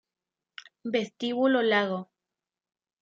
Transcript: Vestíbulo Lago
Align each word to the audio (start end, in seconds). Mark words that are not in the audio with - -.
Vestíbulo 0.93 1.61
Lago 1.61 1.99